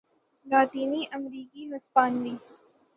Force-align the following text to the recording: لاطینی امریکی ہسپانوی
لاطینی 0.47 1.01
امریکی 1.17 1.63
ہسپانوی 1.71 2.35